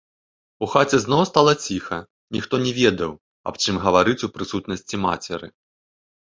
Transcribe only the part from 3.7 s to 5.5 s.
гаварыць у прысутнасці мацеры.